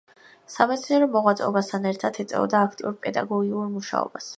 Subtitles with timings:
[0.53, 4.29] სამეცნიერო მოღვაწეობასთან ერთად ეწეოდა აქტიურ პედაგოგიურ მუშაობას.